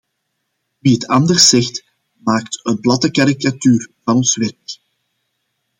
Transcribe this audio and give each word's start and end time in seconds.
Wie 0.81 0.93
het 0.93 1.07
anders 1.07 1.49
zegt 1.49 1.83
maakt 2.23 2.65
een 2.65 2.79
platte 2.79 3.11
karikatuur 3.11 3.89
van 4.03 4.15
ons 4.15 4.35
werk. 4.35 4.79